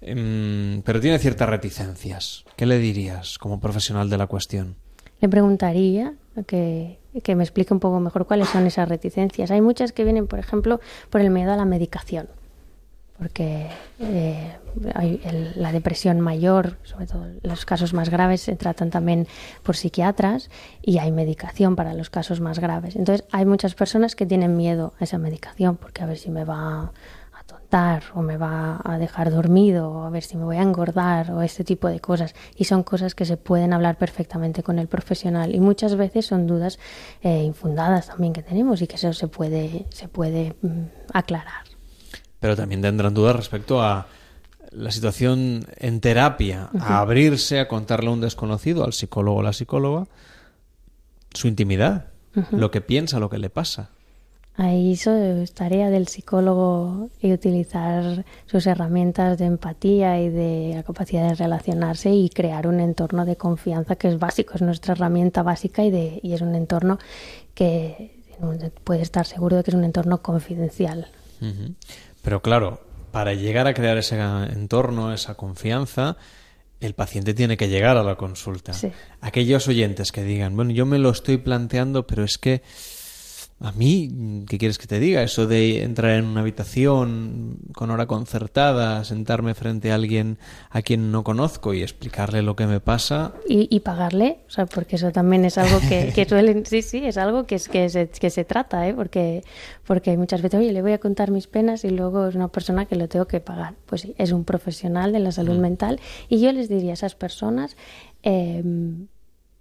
em, 0.00 0.80
pero 0.82 1.00
tiene 1.00 1.18
ciertas 1.18 1.50
reticencias. 1.50 2.44
¿Qué 2.56 2.64
le 2.64 2.78
dirías 2.78 3.36
como 3.36 3.60
profesional 3.60 4.08
de 4.08 4.16
la 4.16 4.26
cuestión? 4.26 4.76
Le 5.20 5.28
preguntaría 5.28 6.14
que, 6.44 6.98
que 7.22 7.34
me 7.34 7.44
explique 7.44 7.72
un 7.72 7.80
poco 7.80 8.00
mejor 8.00 8.26
cuáles 8.26 8.48
son 8.48 8.66
esas 8.66 8.88
reticencias. 8.88 9.50
Hay 9.50 9.60
muchas 9.60 9.92
que 9.92 10.04
vienen, 10.04 10.26
por 10.26 10.38
ejemplo, 10.38 10.80
por 11.10 11.20
el 11.20 11.30
miedo 11.30 11.52
a 11.52 11.56
la 11.56 11.64
medicación 11.64 12.28
porque 13.18 13.66
eh, 13.98 14.52
hay 14.94 15.20
la 15.54 15.72
depresión 15.72 16.20
mayor, 16.20 16.76
sobre 16.82 17.06
todo 17.06 17.26
los 17.42 17.64
casos 17.64 17.94
más 17.94 18.10
graves, 18.10 18.42
se 18.42 18.56
tratan 18.56 18.90
también 18.90 19.26
por 19.62 19.76
psiquiatras 19.76 20.50
y 20.82 20.98
hay 20.98 21.12
medicación 21.12 21.76
para 21.76 21.94
los 21.94 22.10
casos 22.10 22.40
más 22.40 22.58
graves. 22.58 22.94
Entonces 22.96 23.26
hay 23.32 23.46
muchas 23.46 23.74
personas 23.74 24.14
que 24.16 24.26
tienen 24.26 24.56
miedo 24.56 24.92
a 25.00 25.04
esa 25.04 25.18
medicación 25.18 25.76
porque 25.76 26.02
a 26.02 26.06
ver 26.06 26.18
si 26.18 26.30
me 26.30 26.44
va 26.44 26.92
a 27.46 27.58
tontar 27.58 28.02
o 28.14 28.22
me 28.22 28.36
va 28.36 28.80
a 28.84 28.98
dejar 28.98 29.30
dormido 29.30 29.90
o 29.90 30.02
a 30.02 30.10
ver 30.10 30.22
si 30.22 30.36
me 30.36 30.44
voy 30.44 30.56
a 30.56 30.62
engordar 30.62 31.30
o 31.30 31.42
este 31.42 31.64
tipo 31.64 31.88
de 31.88 32.00
cosas. 32.00 32.34
Y 32.56 32.64
son 32.64 32.82
cosas 32.82 33.14
que 33.14 33.24
se 33.24 33.36
pueden 33.36 33.72
hablar 33.72 33.96
perfectamente 33.96 34.62
con 34.62 34.78
el 34.78 34.88
profesional 34.88 35.54
y 35.54 35.60
muchas 35.60 35.96
veces 35.96 36.26
son 36.26 36.46
dudas 36.46 36.78
eh, 37.22 37.42
infundadas 37.42 38.08
también 38.08 38.32
que 38.32 38.42
tenemos 38.42 38.82
y 38.82 38.86
que 38.86 38.96
eso 38.96 39.12
se 39.12 39.28
puede, 39.28 39.86
se 39.90 40.08
puede 40.08 40.56
mm, 40.62 40.84
aclarar 41.12 41.64
pero 42.40 42.56
también 42.56 42.82
tendrán 42.82 43.14
dudas 43.14 43.34
respecto 43.34 43.82
a 43.82 44.06
la 44.70 44.90
situación 44.90 45.66
en 45.78 46.00
terapia, 46.00 46.70
a 46.78 47.00
abrirse, 47.00 47.60
a 47.60 47.68
contarle 47.68 48.08
a 48.08 48.12
un 48.12 48.20
desconocido, 48.20 48.84
al 48.84 48.92
psicólogo 48.92 49.38
o 49.38 49.42
la 49.42 49.52
psicóloga, 49.52 50.06
su 51.32 51.48
intimidad, 51.48 52.10
lo 52.50 52.70
que 52.70 52.82
piensa, 52.82 53.18
lo 53.18 53.30
que 53.30 53.38
le 53.38 53.48
pasa. 53.48 53.90
Ahí 54.58 54.92
eso 54.92 55.14
es 55.14 55.52
tarea 55.52 55.90
del 55.90 56.08
psicólogo 56.08 57.10
y 57.20 57.32
utilizar 57.32 58.24
sus 58.46 58.66
herramientas 58.66 59.36
de 59.36 59.44
empatía 59.44 60.20
y 60.20 60.30
de 60.30 60.72
la 60.76 60.82
capacidad 60.82 61.28
de 61.28 61.34
relacionarse 61.34 62.10
y 62.10 62.30
crear 62.30 62.66
un 62.66 62.80
entorno 62.80 63.26
de 63.26 63.36
confianza 63.36 63.96
que 63.96 64.08
es 64.08 64.18
básico, 64.18 64.54
es 64.54 64.62
nuestra 64.62 64.94
herramienta 64.94 65.42
básica 65.42 65.84
y, 65.84 65.90
de, 65.90 66.20
y 66.22 66.32
es 66.32 66.40
un 66.40 66.54
entorno 66.54 66.98
que 67.54 68.22
puede 68.84 69.02
estar 69.02 69.26
seguro 69.26 69.56
de 69.56 69.64
que 69.64 69.70
es 69.70 69.74
un 69.76 69.84
entorno 69.84 70.22
confidencial. 70.22 71.08
Pero 72.22 72.40
claro, 72.40 72.80
para 73.12 73.34
llegar 73.34 73.66
a 73.66 73.74
crear 73.74 73.98
ese 73.98 74.18
entorno, 74.18 75.12
esa 75.12 75.34
confianza, 75.34 76.16
el 76.80 76.94
paciente 76.94 77.34
tiene 77.34 77.56
que 77.56 77.68
llegar 77.68 77.96
a 77.96 78.02
la 78.02 78.16
consulta. 78.16 78.72
Aquellos 79.20 79.68
oyentes 79.68 80.12
que 80.12 80.22
digan, 80.22 80.56
bueno, 80.56 80.70
yo 80.70 80.86
me 80.86 80.98
lo 80.98 81.10
estoy 81.10 81.36
planteando, 81.36 82.06
pero 82.06 82.24
es 82.24 82.38
que 82.38 82.62
a 83.58 83.72
mí, 83.72 84.44
¿qué 84.46 84.58
quieres 84.58 84.76
que 84.76 84.86
te 84.86 85.00
diga? 85.00 85.22
Eso 85.22 85.46
de 85.46 85.82
entrar 85.82 86.12
en 86.12 86.26
una 86.26 86.42
habitación 86.42 87.56
con 87.72 87.90
hora 87.90 88.06
concertada, 88.06 89.02
sentarme 89.04 89.54
frente 89.54 89.92
a 89.92 89.94
alguien 89.94 90.36
a 90.68 90.82
quien 90.82 91.10
no 91.10 91.24
conozco 91.24 91.72
y 91.72 91.82
explicarle 91.82 92.42
lo 92.42 92.54
que 92.54 92.66
me 92.66 92.80
pasa. 92.80 93.32
Y, 93.48 93.80
pagarle, 93.80 94.40
o 94.46 94.50
sea, 94.50 94.66
porque 94.66 94.96
eso 94.96 95.10
también 95.10 95.46
es 95.46 95.56
algo 95.56 95.80
que, 95.88 96.12
que 96.14 96.24
suelen, 96.28 96.66
sí, 96.66 96.82
sí, 96.82 97.06
es 97.06 97.16
algo 97.16 97.46
que, 97.46 97.54
es, 97.54 97.70
que, 97.70 97.88
se, 97.88 98.08
que 98.08 98.28
se 98.28 98.44
trata, 98.44 98.86
¿eh? 98.86 98.92
Porque, 98.92 99.42
porque 99.86 100.14
muchas 100.18 100.42
veces, 100.42 100.60
oye, 100.60 100.72
le 100.72 100.82
voy 100.82 100.92
a 100.92 100.98
contar 100.98 101.30
mis 101.30 101.46
penas 101.46 101.82
y 101.84 101.88
luego 101.88 102.26
es 102.26 102.34
una 102.34 102.48
persona 102.48 102.84
que 102.84 102.96
lo 102.96 103.08
tengo 103.08 103.26
que 103.26 103.40
pagar. 103.40 103.74
Pues 103.86 104.02
sí, 104.02 104.14
es 104.18 104.32
un 104.32 104.44
profesional 104.44 105.12
de 105.12 105.20
la 105.20 105.32
salud 105.32 105.56
mm. 105.56 105.62
mental 105.62 106.00
y 106.28 106.40
yo 106.40 106.52
les 106.52 106.68
diría 106.68 106.90
a 106.90 106.94
esas 106.94 107.14
personas, 107.14 107.78
eh, 108.22 108.62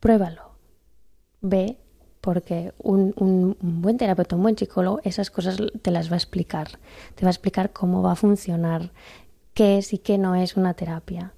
pruébalo, 0.02 0.52
ve 1.40 1.78
porque 2.26 2.74
un, 2.80 3.14
un, 3.18 3.56
buen 3.84 3.98
terapeuta, 3.98 4.36
un 4.36 4.42
buen 4.42 4.58
psicólogo, 4.58 5.00
esas 5.04 5.30
cosas 5.30 5.58
te 5.84 5.92
las 5.92 6.10
va 6.10 6.16
a 6.16 6.18
explicar. 6.18 6.80
Te 7.14 7.24
va 7.24 7.30
a 7.30 7.32
explicar 7.32 7.72
cómo 7.72 8.02
va 8.02 8.14
a 8.14 8.16
funcionar, 8.16 8.90
qué 9.54 9.78
es 9.78 9.94
y 9.94 10.00
qué 10.00 10.18
no 10.18 10.34
es 10.34 10.58
una 10.58 10.74
terapia. 10.74 11.34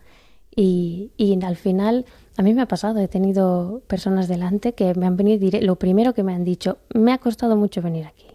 Y, 0.56 1.12
y 1.18 1.38
al 1.44 1.58
final, 1.58 2.06
a 2.38 2.42
mí 2.42 2.54
me 2.54 2.62
ha 2.62 2.70
pasado, 2.70 3.00
he 3.00 3.10
tenido 3.10 3.82
personas 3.88 4.30
delante 4.30 4.76
que 4.76 4.96
me 4.96 5.06
han 5.06 5.18
venido, 5.18 5.60
lo 5.60 5.76
primero 5.76 6.14
que 6.14 6.24
me 6.24 6.34
han 6.34 6.46
dicho, 6.46 6.78
me 6.94 7.12
ha 7.12 7.18
costado 7.18 7.58
mucho 7.58 7.82
venir 7.82 8.06
aquí. 8.06 8.28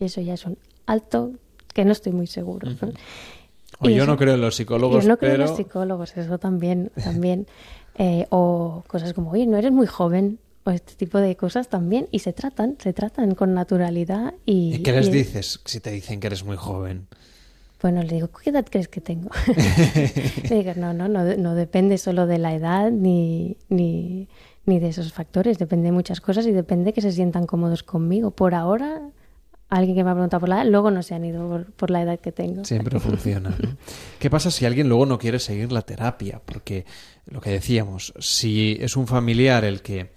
Y 0.00 0.06
eso 0.06 0.20
ya 0.20 0.34
es 0.34 0.44
un 0.44 0.58
alto 0.86 1.30
que 1.72 1.84
no 1.84 1.92
estoy 1.92 2.10
muy 2.10 2.26
seguro. 2.26 2.68
O 3.78 3.88
yo 3.88 4.06
no 4.06 4.16
creo 4.16 4.34
en 4.34 4.40
los 4.40 4.56
psicólogos, 4.56 5.04
yo 5.04 5.08
no 5.08 5.18
creo 5.18 5.34
en 5.34 5.40
los 5.42 5.56
psicólogos, 5.56 6.16
eso 6.16 6.38
también, 6.38 6.90
también. 7.00 7.46
Eh, 7.94 8.26
o 8.30 8.82
cosas 8.88 9.12
como, 9.12 9.30
oye, 9.30 9.46
no 9.46 9.56
eres 9.56 9.70
muy 9.70 9.86
joven, 9.86 10.40
o 10.64 10.70
este 10.70 10.94
tipo 10.94 11.18
de 11.18 11.36
cosas 11.36 11.68
también 11.68 12.08
y 12.10 12.20
se 12.20 12.32
tratan, 12.32 12.76
se 12.78 12.92
tratan 12.92 13.34
con 13.34 13.54
naturalidad 13.54 14.34
y... 14.46 14.76
¿Y 14.76 14.82
qué 14.82 14.92
les 14.92 15.10
dices 15.10 15.60
si 15.64 15.80
te 15.80 15.90
dicen 15.90 16.20
que 16.20 16.28
eres 16.28 16.44
muy 16.44 16.56
joven? 16.56 17.08
Bueno, 17.80 18.02
le 18.02 18.14
digo, 18.14 18.30
¿qué 18.30 18.50
edad 18.50 18.64
crees 18.70 18.86
que 18.86 19.00
tengo? 19.00 19.30
le 20.48 20.54
digo, 20.56 20.72
no, 20.76 20.94
no, 20.94 21.08
no, 21.08 21.24
no 21.36 21.54
depende 21.56 21.98
solo 21.98 22.26
de 22.26 22.38
la 22.38 22.54
edad 22.54 22.92
ni, 22.92 23.56
ni, 23.68 24.28
ni 24.66 24.78
de 24.78 24.88
esos 24.88 25.12
factores, 25.12 25.58
depende 25.58 25.86
de 25.86 25.92
muchas 25.92 26.20
cosas 26.20 26.46
y 26.46 26.52
depende 26.52 26.92
que 26.92 27.00
se 27.00 27.10
sientan 27.10 27.46
cómodos 27.46 27.82
conmigo. 27.82 28.30
Por 28.30 28.54
ahora, 28.54 29.02
alguien 29.68 29.96
que 29.96 30.04
me 30.04 30.10
ha 30.10 30.14
preguntado 30.14 30.40
por 30.40 30.48
la 30.48 30.56
edad, 30.62 30.70
luego 30.70 30.90
no 30.90 31.02
se 31.02 31.14
han 31.14 31.24
ido 31.24 31.64
por, 31.76 31.90
la 31.90 32.02
edad 32.02 32.20
que 32.20 32.30
tengo. 32.30 32.64
Siempre 32.64 33.00
funciona. 33.00 33.56
¿Qué 34.18 34.30
pasa 34.30 34.50
si 34.50 34.64
alguien 34.66 34.88
luego 34.88 35.06
no 35.06 35.18
quiere 35.18 35.38
seguir 35.38 35.72
la 35.72 35.82
terapia? 35.82 36.40
Porque 36.44 36.84
lo 37.26 37.40
que 37.40 37.50
decíamos, 37.50 38.12
si 38.18 38.76
es 38.80 38.96
un 38.96 39.06
familiar 39.06 39.64
el 39.64 39.82
que, 39.82 40.12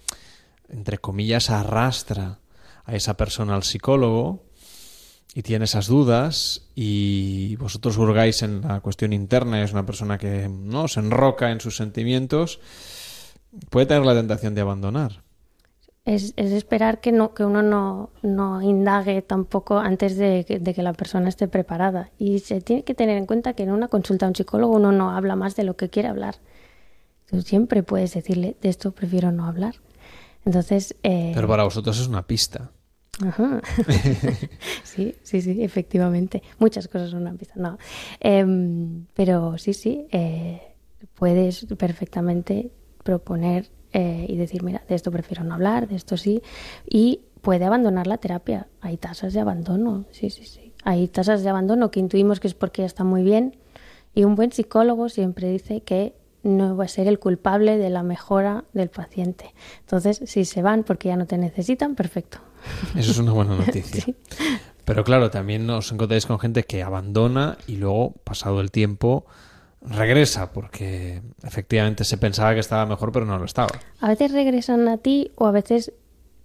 entre 0.68 0.98
comillas, 0.98 1.50
arrastra 1.50 2.38
a 2.84 2.94
esa 2.94 3.16
persona 3.16 3.54
al 3.54 3.62
psicólogo 3.62 4.44
y 5.34 5.42
tiene 5.42 5.66
esas 5.66 5.86
dudas 5.86 6.62
y 6.74 7.56
vosotros 7.56 7.98
hurgáis 7.98 8.42
en 8.42 8.62
la 8.62 8.80
cuestión 8.80 9.12
interna, 9.12 9.62
es 9.62 9.72
una 9.72 9.84
persona 9.84 10.16
que 10.16 10.48
no 10.48 10.88
se 10.88 11.00
enroca 11.00 11.50
en 11.50 11.60
sus 11.60 11.76
sentimientos, 11.76 12.60
puede 13.68 13.86
tener 13.86 14.06
la 14.06 14.14
tentación 14.14 14.54
de 14.54 14.62
abandonar. 14.62 15.22
Es, 16.06 16.34
es 16.36 16.52
esperar 16.52 17.00
que, 17.00 17.10
no, 17.10 17.34
que 17.34 17.44
uno 17.44 17.62
no, 17.62 18.10
no 18.22 18.62
indague 18.62 19.22
tampoco 19.22 19.78
antes 19.78 20.16
de 20.16 20.44
que, 20.46 20.82
la 20.82 20.92
persona 20.92 21.28
esté 21.28 21.48
preparada. 21.48 22.10
Y 22.16 22.38
se 22.38 22.60
tiene 22.60 22.84
que 22.84 22.94
tener 22.94 23.18
en 23.18 23.26
cuenta 23.26 23.54
que 23.54 23.64
en 23.64 23.72
una 23.72 23.88
consulta 23.88 24.24
a 24.24 24.28
un 24.28 24.36
psicólogo 24.36 24.76
uno 24.76 24.92
no 24.92 25.10
habla 25.10 25.34
más 25.34 25.56
de 25.56 25.64
lo 25.64 25.76
que 25.76 25.90
quiere 25.90 26.08
hablar. 26.08 26.36
Tú 27.26 27.42
siempre 27.42 27.82
puedes 27.82 28.14
decirle, 28.14 28.56
de 28.62 28.68
esto 28.68 28.92
prefiero 28.92 29.32
no 29.32 29.46
hablar. 29.46 29.74
Entonces... 30.46 30.96
Eh... 31.02 31.32
Pero 31.34 31.46
para 31.46 31.64
vosotros 31.64 32.00
es 32.00 32.06
una 32.06 32.26
pista. 32.26 32.72
Ajá. 33.24 33.60
sí, 34.84 35.14
sí, 35.22 35.42
sí, 35.42 35.62
efectivamente. 35.62 36.42
Muchas 36.58 36.88
cosas 36.88 37.10
son 37.10 37.22
una 37.22 37.34
pista. 37.34 37.54
No. 37.56 37.78
Eh, 38.20 38.46
pero 39.12 39.58
sí, 39.58 39.74
sí, 39.74 40.06
eh, 40.10 40.62
puedes 41.14 41.66
perfectamente 41.76 42.70
proponer 43.02 43.70
eh, 43.92 44.26
y 44.28 44.36
decir, 44.36 44.62
mira, 44.62 44.82
de 44.88 44.94
esto 44.94 45.10
prefiero 45.10 45.44
no 45.44 45.54
hablar, 45.54 45.88
de 45.88 45.96
esto 45.96 46.16
sí, 46.16 46.42
y 46.88 47.20
puede 47.40 47.64
abandonar 47.64 48.06
la 48.06 48.18
terapia. 48.18 48.68
Hay 48.80 48.96
tasas 48.96 49.32
de 49.32 49.40
abandono, 49.40 50.06
sí, 50.10 50.30
sí, 50.30 50.44
sí. 50.44 50.72
Hay 50.84 51.08
tasas 51.08 51.42
de 51.42 51.48
abandono 51.48 51.90
que 51.90 52.00
intuimos 52.00 52.38
que 52.38 52.48
es 52.48 52.54
porque 52.54 52.82
ya 52.82 52.86
está 52.86 53.04
muy 53.04 53.22
bien 53.22 53.56
y 54.14 54.24
un 54.24 54.34
buen 54.34 54.52
psicólogo 54.52 55.08
siempre 55.08 55.50
dice 55.50 55.82
que 55.82 56.14
no 56.42 56.76
va 56.76 56.84
a 56.84 56.88
ser 56.88 57.08
el 57.08 57.18
culpable 57.18 57.78
de 57.78 57.90
la 57.90 58.02
mejora 58.02 58.64
del 58.72 58.88
paciente. 58.88 59.54
Entonces, 59.80 60.20
si 60.26 60.44
se 60.44 60.62
van 60.62 60.84
porque 60.84 61.08
ya 61.08 61.16
no 61.16 61.26
te 61.26 61.38
necesitan, 61.38 61.94
perfecto. 61.94 62.38
Eso 62.96 63.10
es 63.12 63.18
una 63.18 63.32
buena 63.32 63.56
noticia. 63.66 64.02
sí. 64.02 64.16
Pero 64.84 65.02
claro, 65.02 65.30
también 65.30 65.66
nos 65.66 65.90
encontráis 65.90 66.26
con 66.26 66.38
gente 66.38 66.62
que 66.62 66.84
abandona 66.84 67.58
y 67.66 67.76
luego, 67.76 68.12
pasado 68.22 68.60
el 68.60 68.70
tiempo, 68.70 69.26
regresa 69.82 70.52
porque 70.52 71.22
efectivamente 71.42 72.04
se 72.04 72.18
pensaba 72.18 72.54
que 72.54 72.60
estaba 72.60 72.86
mejor 72.86 73.10
pero 73.10 73.26
no 73.26 73.36
lo 73.38 73.44
estaba. 73.44 73.70
A 74.00 74.08
veces 74.08 74.30
regresan 74.32 74.86
a 74.86 74.98
ti 74.98 75.32
o 75.34 75.46
a 75.46 75.50
veces 75.50 75.92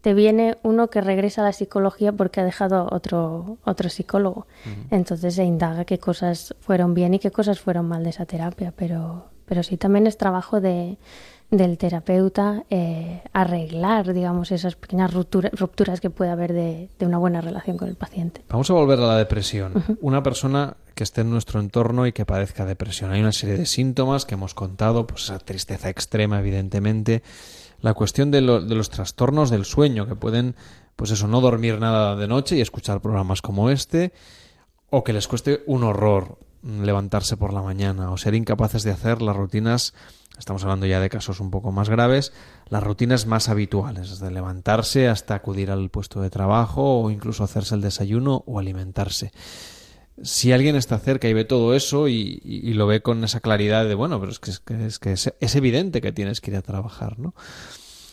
te 0.02 0.16
viene 0.16 0.58
uno 0.64 0.90
que 0.90 1.02
regresa 1.02 1.42
a 1.42 1.46
la 1.46 1.54
psicología 1.54 2.12
porque 2.12 2.40
ha 2.40 2.44
dejado 2.44 2.88
otro, 2.92 3.60
otro 3.64 3.90
psicólogo. 3.90 4.48
Entonces 4.90 5.36
se 5.36 5.44
indaga 5.44 5.86
qué 5.86 6.00
cosas 6.00 6.56
fueron 6.62 6.96
bien 6.96 7.14
y 7.14 7.20
qué 7.20 7.30
cosas 7.30 7.60
fueron 7.60 7.88
mal 7.88 8.04
de 8.04 8.10
esa 8.10 8.26
terapia. 8.26 8.74
Pero, 8.76 9.30
pero 9.52 9.64
sí 9.64 9.76
también 9.76 10.08
es 10.08 10.16
trabajo 10.16 10.62
de, 10.62 10.98
del 11.50 11.78
terapeuta 11.78 12.64
eh, 12.70 13.22
arreglar, 13.34 14.14
digamos, 14.14 14.50
esas 14.54 14.78
pequeñas 14.78 15.14
rupturas 15.14 16.00
que 16.00 16.10
puede 16.10 16.32
haber 16.32 16.54
de, 16.54 16.88
una 17.02 17.18
buena 17.18 17.42
relación 17.42 17.76
con 17.76 17.90
el 17.90 17.96
paciente. 17.96 18.46
Vamos 18.48 18.70
a 18.70 18.74
volver 18.76 19.00
a 19.00 19.08
la 19.08 19.18
depresión. 19.18 19.74
Una 20.00 20.24
persona 20.24 20.78
que 20.96 21.04
esté 21.04 21.20
en 21.20 21.32
nuestro 21.32 21.60
entorno 21.60 22.08
y 22.08 22.14
que 22.14 22.26
padezca 22.26 22.64
depresión. 22.64 23.12
Hay 23.12 23.20
una 23.20 23.34
serie 23.34 23.58
de 23.58 23.66
síntomas 23.66 24.24
que 24.24 24.36
hemos 24.36 24.54
contado, 24.54 25.06
pues 25.06 25.24
esa 25.24 25.40
tristeza 25.40 25.90
extrema, 25.90 26.40
evidentemente, 26.40 27.22
la 27.82 27.94
cuestión 27.94 28.32
de, 28.32 28.40
de 28.40 28.76
los 28.76 28.90
trastornos 28.90 29.50
del 29.50 29.66
sueño, 29.66 30.08
que 30.08 30.16
pueden, 30.16 30.56
pues 30.96 31.12
eso, 31.12 31.28
no 31.28 31.42
dormir 31.42 31.78
nada 31.78 32.16
de 32.16 32.30
noche 32.30 32.56
y 32.56 32.62
escuchar 32.62 33.02
programas 33.02 33.42
como 33.42 33.70
este, 33.70 34.14
o 34.90 35.04
que 35.04 35.12
les 35.12 35.28
cueste 35.28 35.62
un 35.66 35.84
horror 35.84 36.38
levantarse 36.64 37.38
por 37.38 37.54
la 37.54 37.62
mañana, 37.62 38.12
o 38.12 38.18
ser 38.18 38.36
incapaces 38.36 38.84
de 38.84 38.92
hacer 38.92 39.22
las 39.22 39.36
rutinas 39.36 39.94
estamos 40.42 40.64
hablando 40.64 40.88
ya 40.88 41.00
de 41.00 41.10
casos 41.10 41.40
un 41.40 41.52
poco 41.52 41.72
más 41.72 41.88
graves, 41.90 42.34
las 42.68 42.84
rutinas 42.84 43.28
más 43.28 43.48
habituales, 43.48 44.10
desde 44.10 44.32
levantarse 44.32 45.08
hasta 45.08 45.36
acudir 45.36 45.72
al 45.72 45.90
puesto 45.90 46.22
de 46.22 46.30
trabajo 46.30 47.02
o 47.02 47.12
incluso 47.12 47.44
hacerse 47.44 47.76
el 47.76 47.82
desayuno 47.82 48.44
o 48.48 48.60
alimentarse. 48.60 49.32
Si 50.24 50.52
alguien 50.52 50.76
está 50.76 50.98
cerca 50.98 51.28
y 51.28 51.34
ve 51.34 51.46
todo 51.46 51.76
eso 51.76 52.08
y, 52.08 52.74
lo 52.74 52.88
ve 52.88 53.02
con 53.02 53.24
esa 53.24 53.40
claridad 53.40 53.86
de, 53.86 53.96
bueno, 53.96 54.20
pero 54.20 54.32
es 54.32 54.40
que, 55.00 55.14
es, 55.40 55.56
evidente 55.56 56.02
que 56.02 56.12
tienes 56.12 56.42
que 56.42 56.52
ir 56.52 56.58
a 56.58 56.62
trabajar, 56.62 57.20
¿no? 57.20 57.34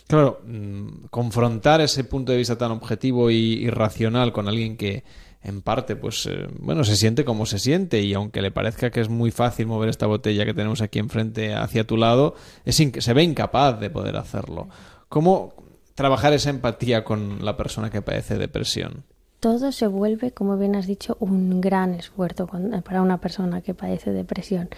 Claro, 0.07 0.40
mm, 0.47 1.07
confrontar 1.11 1.81
ese 1.81 2.05
punto 2.05 2.33
de 2.33 2.38
vista 2.38 2.57
tan 2.57 2.73
objetivo 2.73 3.31
y 3.31 3.69
racional 3.69 4.33
con 4.33 4.49
alguien 4.49 4.76
que, 4.76 5.05
en 5.42 5.62
parte, 5.62 5.97
pues, 5.97 6.26
eh, 6.26 6.49
bueno, 6.59 6.85
se 6.85 6.97
siente 6.97 7.25
como 7.25 7.47
se 7.47 7.59
siente 7.59 8.02
y 8.02 8.14
aunque 8.14 8.42
le 8.42 8.50
parezca 8.50 8.90
que 8.90 9.00
es 9.00 9.09
muy 9.09 9.30
fácil 9.30 9.66
mover 9.66 9.88
esta 9.88 10.07
botella 10.07 10.45
que 10.45 10.54
tenemos 10.54 10.83
aquí 10.83 10.99
enfrente 10.99 11.54
hacia 11.54 11.87
tu 11.87 11.97
lado, 11.97 12.35
es 12.64 12.76
se 12.76 13.12
ve 13.12 13.23
incapaz 13.23 13.78
de 13.80 13.90
poder 13.90 14.16
hacerlo. 14.16 14.68
¿Cómo 15.09 15.54
trabajar 15.95 16.33
esa 16.33 16.50
empatía 16.50 17.04
con 17.04 17.45
la 17.45 17.57
persona 17.57 17.90
que 17.90 18.02
padece 18.02 18.37
depresión? 18.37 19.04
Todo 19.40 19.71
se 19.71 19.87
vuelve, 19.87 20.33
como 20.33 20.57
bien 20.57 20.75
has 20.75 20.87
dicho, 20.87 21.16
un 21.21 21.61
gran 21.61 21.95
esfuerzo 21.95 22.49
para 22.85 23.02
una 23.02 23.18
persona 23.18 23.61
que 23.61 23.75
padece 23.75 24.11
depresión. 24.11 24.68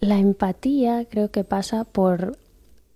La 0.00 0.18
empatía 0.18 1.06
creo 1.08 1.30
que 1.30 1.44
pasa 1.44 1.84
por 1.84 2.36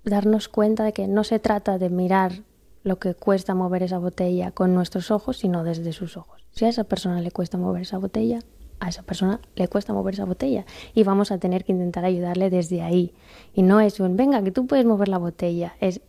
darnos 0.04 0.48
cuenta 0.48 0.84
de 0.84 0.92
que 0.92 1.08
no 1.08 1.24
se 1.24 1.38
trata 1.38 1.78
de 1.78 1.88
mirar 1.88 2.42
lo 2.86 3.00
que 3.00 3.14
cuesta 3.14 3.54
mover 3.54 3.82
esa 3.82 3.98
botella 3.98 4.52
con 4.52 4.72
nuestros 4.72 5.10
ojos, 5.10 5.38
sino 5.38 5.64
desde 5.64 5.92
sus 5.92 6.16
ojos. 6.16 6.46
Si 6.52 6.64
a 6.64 6.68
esa 6.68 6.84
persona 6.84 7.20
le 7.20 7.32
cuesta 7.32 7.58
mover 7.58 7.82
esa 7.82 7.98
botella, 7.98 8.38
a 8.78 8.88
esa 8.88 9.02
persona 9.02 9.40
le 9.56 9.66
cuesta 9.66 9.92
mover 9.92 10.14
esa 10.14 10.24
botella 10.24 10.64
y 10.94 11.02
vamos 11.02 11.32
a 11.32 11.38
tener 11.38 11.64
que 11.64 11.72
intentar 11.72 12.04
ayudarle 12.04 12.48
desde 12.48 12.82
ahí. 12.82 13.12
Y 13.54 13.62
no 13.62 13.80
es 13.80 13.98
un, 13.98 14.16
venga, 14.16 14.40
que 14.42 14.52
tú 14.52 14.68
puedes 14.68 14.86
mover 14.86 15.08
la 15.08 15.18
botella, 15.18 15.74
es, 15.80 16.00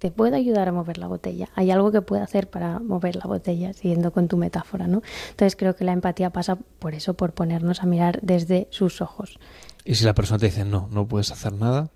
te 0.00 0.10
puedo 0.10 0.34
ayudar 0.34 0.68
a 0.68 0.72
mover 0.72 0.98
la 0.98 1.06
botella. 1.06 1.48
Hay 1.54 1.70
algo 1.70 1.92
que 1.92 2.02
puede 2.02 2.22
hacer 2.22 2.50
para 2.50 2.80
mover 2.80 3.14
la 3.14 3.26
botella, 3.26 3.72
siguiendo 3.72 4.12
con 4.12 4.26
tu 4.26 4.36
metáfora, 4.36 4.88
¿no? 4.88 5.02
Entonces 5.30 5.54
creo 5.54 5.76
que 5.76 5.84
la 5.84 5.92
empatía 5.92 6.30
pasa 6.30 6.58
por 6.80 6.94
eso, 6.94 7.14
por 7.14 7.32
ponernos 7.32 7.80
a 7.80 7.86
mirar 7.86 8.18
desde 8.22 8.66
sus 8.70 9.00
ojos. 9.00 9.38
¿Y 9.84 9.94
si 9.94 10.04
la 10.04 10.14
persona 10.14 10.40
te 10.40 10.46
dice, 10.46 10.64
no, 10.64 10.88
no 10.90 11.06
puedes 11.06 11.30
hacer 11.30 11.52
nada? 11.52 11.90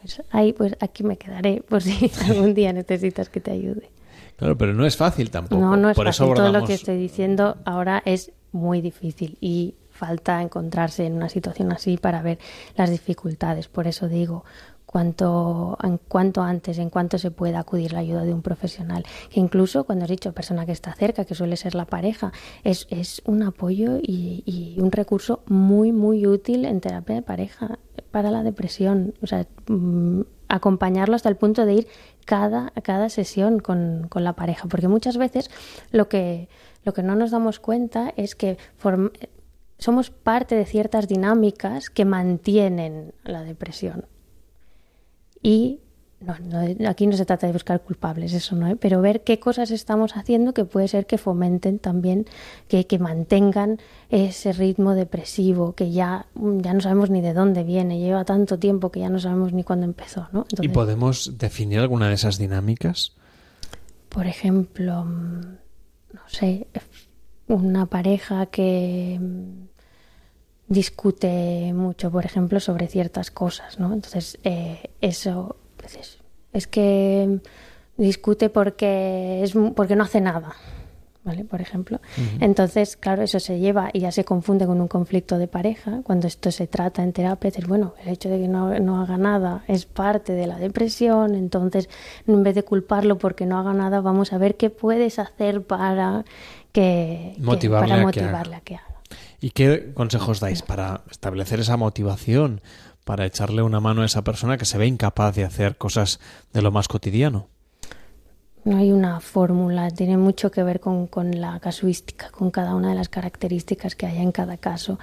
Pues 0.00 0.22
ahí, 0.30 0.52
pues 0.52 0.76
aquí 0.80 1.04
me 1.04 1.16
quedaré, 1.16 1.62
por 1.68 1.82
si 1.82 2.10
algún 2.26 2.54
día 2.54 2.72
necesitas 2.72 3.28
que 3.28 3.40
te 3.40 3.50
ayude. 3.50 3.90
Claro, 4.36 4.56
pero 4.56 4.72
no 4.72 4.86
es 4.86 4.96
fácil 4.96 5.30
tampoco. 5.30 5.60
No, 5.60 5.76
no 5.76 5.90
es 5.90 5.96
fácil. 5.96 6.34
Todo 6.34 6.50
lo 6.50 6.64
que 6.64 6.74
estoy 6.74 6.96
diciendo 6.96 7.58
ahora 7.64 8.02
es 8.04 8.32
muy 8.52 8.80
difícil 8.80 9.36
y 9.40 9.74
falta 9.90 10.40
encontrarse 10.40 11.04
en 11.04 11.12
una 11.12 11.28
situación 11.28 11.72
así 11.72 11.98
para 11.98 12.22
ver 12.22 12.38
las 12.74 12.90
dificultades. 12.90 13.68
Por 13.68 13.86
eso 13.86 14.08
digo, 14.08 14.44
cuanto, 14.90 15.78
cuanto 16.08 16.42
antes, 16.42 16.78
en 16.78 16.90
cuanto 16.90 17.16
se 17.16 17.30
pueda 17.30 17.60
acudir 17.60 17.92
la 17.92 18.00
ayuda 18.00 18.24
de 18.24 18.34
un 18.34 18.42
profesional. 18.42 19.04
Que 19.30 19.38
incluso 19.38 19.84
cuando 19.84 20.04
has 20.04 20.10
dicho 20.10 20.32
persona 20.32 20.66
que 20.66 20.72
está 20.72 20.92
cerca, 20.94 21.24
que 21.24 21.36
suele 21.36 21.56
ser 21.56 21.76
la 21.76 21.84
pareja, 21.84 22.32
es, 22.64 23.22
un 23.24 23.44
apoyo 23.44 23.98
y, 24.02 24.42
y, 24.46 24.80
un 24.80 24.90
recurso 24.90 25.44
muy, 25.46 25.92
muy 25.92 26.26
útil 26.26 26.64
en 26.64 26.80
terapia 26.80 27.14
de 27.14 27.22
pareja 27.22 27.78
para 28.10 28.32
la 28.32 28.42
depresión. 28.42 29.14
O 29.22 29.28
sea, 29.28 29.46
mm, 29.68 30.22
acompañarlo 30.48 31.14
hasta 31.14 31.28
el 31.28 31.36
punto 31.36 31.66
de 31.66 31.74
ir 31.74 31.86
cada, 32.24 32.72
cada 32.82 33.10
sesión 33.10 33.60
con, 33.60 34.08
con, 34.08 34.24
la 34.24 34.32
pareja, 34.32 34.66
porque 34.66 34.88
muchas 34.88 35.18
veces 35.18 35.52
lo 35.92 36.08
que, 36.08 36.48
lo 36.84 36.94
que 36.94 37.04
no 37.04 37.14
nos 37.14 37.30
damos 37.30 37.60
cuenta 37.60 38.12
es 38.16 38.34
que 38.34 38.58
somos 39.78 40.10
parte 40.10 40.56
de 40.56 40.64
ciertas 40.64 41.06
dinámicas 41.06 41.90
que 41.90 42.04
mantienen 42.04 43.14
la 43.22 43.44
depresión. 43.44 44.06
Y 45.42 45.80
no, 46.20 46.34
aquí 46.86 47.06
no 47.06 47.16
se 47.16 47.24
trata 47.24 47.46
de 47.46 47.52
buscar 47.54 47.80
culpables, 47.80 48.34
eso 48.34 48.54
no, 48.54 48.68
¿eh? 48.68 48.76
pero 48.76 49.00
ver 49.00 49.22
qué 49.24 49.38
cosas 49.38 49.70
estamos 49.70 50.16
haciendo 50.16 50.52
que 50.52 50.66
puede 50.66 50.86
ser 50.86 51.06
que 51.06 51.16
fomenten 51.16 51.78
también, 51.78 52.26
que, 52.68 52.86
que 52.86 52.98
mantengan 52.98 53.78
ese 54.10 54.52
ritmo 54.52 54.94
depresivo 54.94 55.72
que 55.72 55.92
ya, 55.92 56.26
ya 56.34 56.74
no 56.74 56.80
sabemos 56.82 57.08
ni 57.08 57.22
de 57.22 57.32
dónde 57.32 57.64
viene, 57.64 57.98
lleva 57.98 58.26
tanto 58.26 58.58
tiempo 58.58 58.90
que 58.90 59.00
ya 59.00 59.08
no 59.08 59.18
sabemos 59.18 59.54
ni 59.54 59.64
cuándo 59.64 59.86
empezó. 59.86 60.28
¿no? 60.32 60.44
¿Y 60.60 60.68
podemos 60.68 61.38
definir 61.38 61.78
alguna 61.78 62.08
de 62.08 62.14
esas 62.14 62.36
dinámicas? 62.36 63.14
Por 64.10 64.26
ejemplo, 64.26 65.04
mm, 65.04 65.40
no 66.12 66.22
sé, 66.26 66.66
una 67.46 67.86
pareja 67.86 68.46
que 68.46 69.18
mm, 69.18 69.69
discute 70.70 71.74
mucho, 71.74 72.10
por 72.10 72.24
ejemplo, 72.24 72.60
sobre 72.60 72.86
ciertas 72.86 73.30
cosas, 73.30 73.78
¿no? 73.78 73.92
Entonces, 73.92 74.38
eh, 74.44 74.90
eso 75.02 75.56
es 76.52 76.66
que 76.66 77.40
discute 77.96 78.48
porque, 78.48 79.42
es, 79.42 79.52
porque 79.74 79.96
no 79.96 80.04
hace 80.04 80.20
nada. 80.20 80.54
¿vale? 81.22 81.44
Por 81.44 81.60
ejemplo. 81.60 82.00
Entonces, 82.40 82.96
claro, 82.96 83.22
eso 83.22 83.40
se 83.40 83.58
lleva 83.58 83.90
y 83.92 84.00
ya 84.00 84.10
se 84.10 84.24
confunde 84.24 84.66
con 84.66 84.80
un 84.80 84.88
conflicto 84.88 85.36
de 85.36 85.48
pareja. 85.48 86.00
Cuando 86.02 86.26
esto 86.26 86.50
se 86.50 86.66
trata 86.66 87.02
en 87.02 87.12
terapia, 87.12 87.50
es 87.54 87.66
bueno, 87.66 87.94
el 88.02 88.08
hecho 88.08 88.30
de 88.30 88.40
que 88.40 88.48
no, 88.48 88.78
no, 88.78 89.02
haga 89.02 89.18
nada 89.18 89.62
es 89.68 89.84
parte 89.84 90.32
de 90.32 90.46
la 90.46 90.58
depresión, 90.58 91.34
entonces 91.34 91.90
en 92.26 92.42
vez 92.42 92.54
de 92.54 92.62
culparlo 92.62 93.18
porque 93.18 93.44
no 93.44 93.58
haga 93.58 93.74
nada, 93.74 94.00
vamos 94.00 94.32
a 94.32 94.38
ver 94.38 94.56
qué 94.56 94.70
puedes 94.70 95.18
hacer 95.18 95.62
para 95.62 96.24
que, 96.72 97.34
motivarle, 97.38 97.88
para 97.90 98.00
a, 98.00 98.06
motivarle 98.06 98.50
que 98.52 98.56
a 98.56 98.60
que 98.60 98.74
haga. 98.76 98.89
¿Y 99.40 99.50
qué 99.50 99.92
consejos 99.94 100.40
dais 100.40 100.62
para 100.62 101.02
establecer 101.10 101.60
esa 101.60 101.76
motivación, 101.76 102.60
para 103.04 103.24
echarle 103.24 103.62
una 103.62 103.80
mano 103.80 104.02
a 104.02 104.06
esa 104.06 104.22
persona 104.22 104.58
que 104.58 104.66
se 104.66 104.76
ve 104.76 104.86
incapaz 104.86 105.34
de 105.34 105.44
hacer 105.44 105.76
cosas 105.76 106.20
de 106.52 106.62
lo 106.62 106.70
más 106.70 106.88
cotidiano? 106.88 107.48
No 108.64 108.76
hay 108.76 108.92
una 108.92 109.20
fórmula, 109.20 109.90
tiene 109.90 110.18
mucho 110.18 110.50
que 110.50 110.62
ver 110.62 110.80
con, 110.80 111.06
con, 111.06 111.40
la 111.40 111.58
casuística, 111.60 112.30
con 112.30 112.50
cada 112.50 112.74
una 112.74 112.90
de 112.90 112.94
las 112.94 113.08
características 113.08 113.94
que 113.94 114.06
haya 114.06 114.20
en 114.20 114.32
cada 114.32 114.58
caso. 114.58 114.98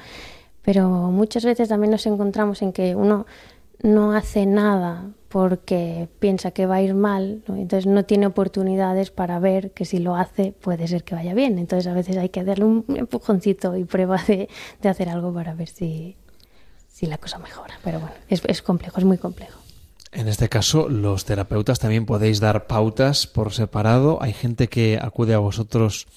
Pero 0.61 0.87
muchas 0.89 1.43
veces 1.43 1.69
también 1.69 1.91
nos 1.91 2.05
encontramos 2.05 2.61
en 2.61 2.73
que 2.73 2.95
uno 2.95 3.25
no 3.81 4.13
hace 4.13 4.45
nada 4.45 5.11
porque 5.29 6.07
piensa 6.19 6.51
que 6.51 6.65
va 6.65 6.75
a 6.75 6.81
ir 6.81 6.93
mal, 6.93 7.43
entonces 7.47 7.85
no 7.85 8.05
tiene 8.05 8.27
oportunidades 8.27 9.11
para 9.11 9.39
ver 9.39 9.71
que 9.71 9.85
si 9.85 9.99
lo 9.99 10.15
hace 10.15 10.53
puede 10.53 10.87
ser 10.87 11.03
que 11.03 11.15
vaya 11.15 11.33
bien. 11.33 11.59
Entonces 11.59 11.87
a 11.87 11.93
veces 11.93 12.17
hay 12.17 12.29
que 12.29 12.43
darle 12.43 12.65
un 12.65 12.85
empujoncito 12.95 13.75
y 13.75 13.83
prueba 13.83 14.21
de, 14.27 14.47
de 14.81 14.89
hacer 14.89 15.09
algo 15.09 15.33
para 15.33 15.53
ver 15.53 15.67
si, 15.67 16.15
si, 16.87 17.07
la 17.07 17.17
cosa 17.17 17.39
mejora. 17.39 17.75
Pero 17.83 17.99
bueno, 17.99 18.15
es, 18.29 18.41
es 18.45 18.61
complejo, 18.61 18.99
es 18.99 19.05
muy 19.05 19.17
complejo. 19.17 19.59
En 20.13 20.29
este 20.29 20.47
caso, 20.47 20.87
los 20.87 21.25
terapeutas 21.25 21.79
también 21.79 22.05
podéis 22.05 22.39
dar 22.39 22.65
pautas 22.65 23.27
por 23.27 23.51
separado. 23.51 24.19
Hay 24.21 24.33
gente 24.33 24.69
que 24.69 24.97
acude 24.99 25.33
a 25.33 25.39
vosotros 25.39 26.07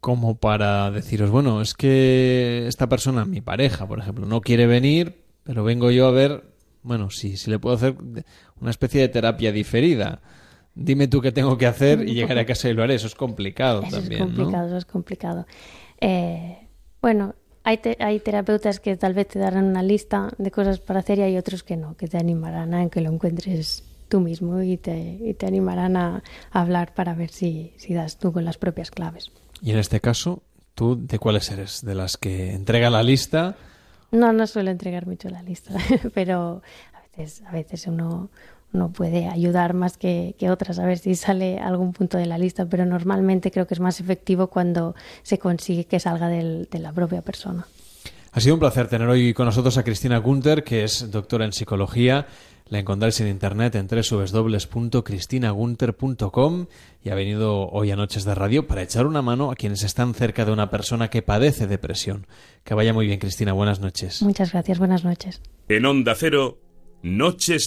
como 0.00 0.36
para 0.36 0.90
deciros, 0.90 1.30
bueno, 1.30 1.60
es 1.60 1.74
que 1.74 2.66
esta 2.68 2.88
persona, 2.88 3.24
mi 3.24 3.40
pareja, 3.40 3.86
por 3.86 3.98
ejemplo, 3.98 4.26
no 4.26 4.42
quiere 4.42 4.66
venir, 4.66 5.24
pero 5.42 5.64
vengo 5.64 5.90
yo 5.90 6.06
a 6.06 6.12
ver, 6.12 6.44
bueno, 6.82 7.10
si, 7.10 7.36
si 7.36 7.50
le 7.50 7.58
puedo 7.58 7.76
hacer 7.76 7.96
una 8.60 8.70
especie 8.70 9.00
de 9.00 9.08
terapia 9.08 9.52
diferida. 9.52 10.20
Dime 10.74 11.08
tú 11.08 11.20
qué 11.20 11.32
tengo 11.32 11.58
que 11.58 11.66
hacer 11.66 12.08
y 12.08 12.14
llegaré 12.14 12.40
a 12.40 12.46
casa 12.46 12.68
y 12.68 12.74
lo 12.74 12.82
haré. 12.82 12.94
Eso 12.94 13.08
es 13.08 13.14
complicado 13.14 13.82
eso 13.82 13.96
también. 13.96 14.22
Es 14.22 14.26
complicado, 14.26 14.62
¿no? 14.62 14.66
eso 14.68 14.76
es 14.76 14.84
complicado. 14.84 15.46
Eh, 16.00 16.58
bueno, 17.02 17.34
hay, 17.64 17.78
te, 17.78 17.96
hay, 18.00 18.20
terapeutas 18.20 18.80
que 18.80 18.96
tal 18.96 19.14
vez 19.14 19.28
te 19.28 19.38
darán 19.38 19.64
una 19.64 19.82
lista 19.82 20.30
de 20.38 20.50
cosas 20.50 20.78
para 20.78 21.00
hacer 21.00 21.18
y 21.18 21.22
hay 21.22 21.36
otros 21.36 21.62
que 21.62 21.76
no, 21.76 21.96
que 21.96 22.06
te 22.06 22.16
animarán 22.16 22.74
a 22.74 22.88
que 22.88 23.00
lo 23.00 23.10
encuentres 23.12 23.82
tú 24.08 24.20
mismo 24.20 24.62
y 24.62 24.76
te, 24.76 25.18
y 25.20 25.34
te 25.34 25.46
animarán 25.46 25.96
a, 25.96 26.22
a, 26.50 26.60
hablar 26.60 26.94
para 26.94 27.14
ver 27.14 27.30
si, 27.30 27.72
si 27.76 27.92
das 27.92 28.18
tú 28.18 28.32
con 28.32 28.44
las 28.44 28.56
propias 28.56 28.90
claves. 28.90 29.32
Y 29.60 29.72
en 29.72 29.78
este 29.78 30.00
caso, 30.00 30.42
¿tú 30.74 30.96
de 30.96 31.18
cuáles 31.18 31.50
eres? 31.50 31.84
¿De 31.84 31.94
las 31.94 32.16
que 32.16 32.54
entrega 32.54 32.88
la 32.88 33.02
lista? 33.02 33.56
No, 34.10 34.32
no 34.32 34.46
suelo 34.46 34.70
entregar 34.70 35.06
mucho 35.06 35.28
la 35.28 35.42
lista, 35.42 35.74
pero 36.14 36.62
a 36.94 37.00
veces, 37.02 37.42
a 37.46 37.52
veces 37.52 37.86
uno, 37.86 38.30
uno 38.72 38.90
puede 38.90 39.26
ayudar 39.28 39.74
más 39.74 39.98
que, 39.98 40.34
otras 40.50 40.78
a 40.78 40.86
ver 40.86 40.98
si 40.98 41.14
sale 41.14 41.58
algún 41.58 41.92
punto 41.92 42.18
de 42.18 42.26
la 42.26 42.38
lista, 42.38 42.66
pero 42.66 42.86
normalmente 42.86 43.50
creo 43.50 43.66
que 43.66 43.74
es 43.74 43.80
más 43.80 44.00
efectivo 44.00 44.48
cuando 44.48 44.94
se 45.22 45.38
consigue 45.38 45.84
que 45.84 46.00
salga 46.00 46.28
del, 46.28 46.68
de 46.70 46.78
la 46.78 46.92
propia 46.92 47.22
persona. 47.22 47.66
Ha 48.38 48.40
sido 48.40 48.54
un 48.54 48.60
placer 48.60 48.86
tener 48.86 49.08
hoy 49.08 49.34
con 49.34 49.46
nosotros 49.46 49.78
a 49.78 49.82
Cristina 49.82 50.18
Gunter, 50.18 50.62
que 50.62 50.84
es 50.84 51.10
doctora 51.10 51.44
en 51.44 51.52
psicología. 51.52 52.28
La 52.68 52.78
encontráis 52.78 53.20
en 53.20 53.26
internet 53.26 53.74
en 53.74 53.88
www.cristinagunter.com 53.88 56.66
y 57.02 57.10
ha 57.10 57.16
venido 57.16 57.68
hoy 57.68 57.90
a 57.90 57.96
Noches 57.96 58.24
de 58.24 58.36
Radio 58.36 58.68
para 58.68 58.82
echar 58.82 59.06
una 59.06 59.22
mano 59.22 59.50
a 59.50 59.56
quienes 59.56 59.82
están 59.82 60.14
cerca 60.14 60.44
de 60.44 60.52
una 60.52 60.70
persona 60.70 61.10
que 61.10 61.20
padece 61.20 61.66
depresión. 61.66 62.28
Que 62.62 62.74
vaya 62.74 62.92
muy 62.92 63.08
bien, 63.08 63.18
Cristina. 63.18 63.52
Buenas 63.54 63.80
noches. 63.80 64.22
Muchas 64.22 64.52
gracias. 64.52 64.78
Buenas 64.78 65.02
noches. 65.02 65.42
En 65.68 65.84
Onda 65.84 66.14
Cero, 66.14 66.60
Noches 67.02 67.66